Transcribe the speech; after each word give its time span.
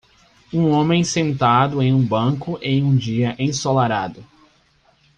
Um 0.51 0.71
homem 0.71 1.03
sentado 1.03 1.79
em 1.79 1.93
um 1.93 2.03
banco 2.03 2.57
em 2.63 2.83
um 2.83 2.95
dia 2.95 3.35
ensolarado. 3.37 4.25